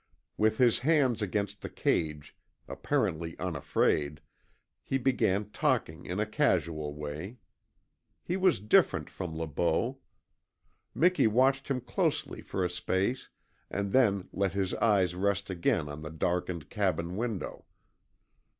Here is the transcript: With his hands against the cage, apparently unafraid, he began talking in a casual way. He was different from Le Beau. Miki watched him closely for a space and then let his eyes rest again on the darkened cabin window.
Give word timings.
With 0.35 0.57
his 0.57 0.79
hands 0.79 1.21
against 1.21 1.61
the 1.61 1.69
cage, 1.69 2.35
apparently 2.67 3.37
unafraid, 3.37 4.19
he 4.83 4.97
began 4.97 5.51
talking 5.51 6.07
in 6.07 6.19
a 6.19 6.25
casual 6.25 6.95
way. 6.95 7.37
He 8.23 8.35
was 8.35 8.59
different 8.61 9.11
from 9.11 9.37
Le 9.37 9.45
Beau. 9.45 9.99
Miki 10.95 11.27
watched 11.27 11.67
him 11.67 11.81
closely 11.81 12.41
for 12.41 12.65
a 12.65 12.67
space 12.71 13.29
and 13.69 13.91
then 13.91 14.27
let 14.33 14.53
his 14.53 14.73
eyes 14.73 15.13
rest 15.13 15.51
again 15.51 15.87
on 15.87 16.01
the 16.01 16.09
darkened 16.09 16.71
cabin 16.71 17.15
window. 17.15 17.65